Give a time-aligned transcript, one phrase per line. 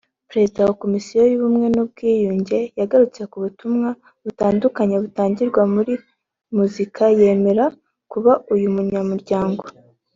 [0.29, 3.89] Perezida wa Komisiyo y’ubumwe n’Ubwiyunge yagarutse ku butumwa
[4.23, 5.93] butandukanye butangirwa muri
[6.55, 7.65] muzika yemera
[8.11, 9.63] kuba uyu munyamuryango